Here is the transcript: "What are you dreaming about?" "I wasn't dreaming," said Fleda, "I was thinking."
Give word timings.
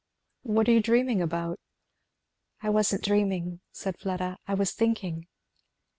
"What 0.41 0.67
are 0.67 0.71
you 0.71 0.81
dreaming 0.81 1.21
about?" 1.21 1.59
"I 2.59 2.71
wasn't 2.71 3.03
dreaming," 3.03 3.61
said 3.71 3.99
Fleda, 3.99 4.39
"I 4.47 4.55
was 4.55 4.71
thinking." 4.71 5.27